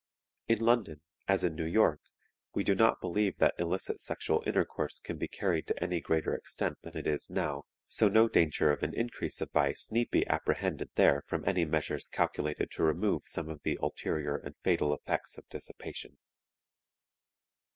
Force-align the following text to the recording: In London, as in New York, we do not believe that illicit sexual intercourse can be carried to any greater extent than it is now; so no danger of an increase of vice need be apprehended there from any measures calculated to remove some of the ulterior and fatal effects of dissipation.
In 0.47 0.59
London, 0.61 1.01
as 1.27 1.43
in 1.43 1.53
New 1.55 1.65
York, 1.67 1.99
we 2.55 2.63
do 2.63 2.73
not 2.73 2.99
believe 2.99 3.37
that 3.37 3.53
illicit 3.59 3.99
sexual 4.01 4.41
intercourse 4.47 4.99
can 4.99 5.19
be 5.19 5.27
carried 5.27 5.67
to 5.67 5.79
any 5.79 6.01
greater 6.01 6.33
extent 6.33 6.79
than 6.81 6.97
it 6.97 7.05
is 7.05 7.29
now; 7.29 7.65
so 7.87 8.07
no 8.09 8.27
danger 8.27 8.71
of 8.71 8.81
an 8.81 8.95
increase 8.95 9.41
of 9.41 9.51
vice 9.51 9.91
need 9.91 10.09
be 10.09 10.25
apprehended 10.25 10.89
there 10.95 11.21
from 11.27 11.47
any 11.47 11.65
measures 11.65 12.09
calculated 12.09 12.71
to 12.71 12.81
remove 12.83 13.27
some 13.27 13.47
of 13.47 13.61
the 13.61 13.77
ulterior 13.79 14.37
and 14.37 14.55
fatal 14.63 14.91
effects 14.91 15.37
of 15.37 15.47
dissipation. 15.49 16.17